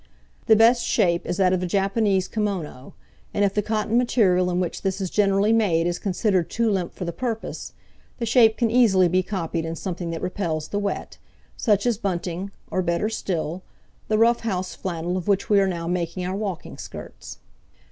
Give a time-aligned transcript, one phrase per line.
[0.47, 2.95] The best shape is that of the Japanese kimono,
[3.35, 6.95] and if the cotton material in which this is generally made is considered too limp
[6.95, 7.73] for the purpose,
[8.17, 11.19] the shape can easily be copied in something that repels the wet,
[11.55, 13.61] such as bunting or, better still,
[14.07, 17.37] the rough house flannel of which we are now making our walking skirts.